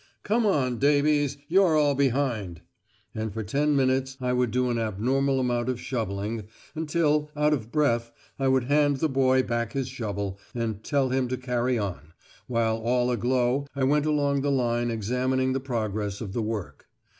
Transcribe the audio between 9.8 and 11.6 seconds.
shovel, and tell him to